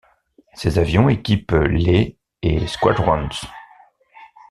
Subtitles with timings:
[0.55, 3.29] Ces avions équipent les et Squadrons.